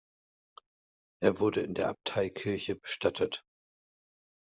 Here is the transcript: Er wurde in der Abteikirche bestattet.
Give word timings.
Er 1.21 1.39
wurde 1.39 1.59
in 1.61 1.75
der 1.75 1.89
Abteikirche 1.89 2.75
bestattet. 2.75 3.43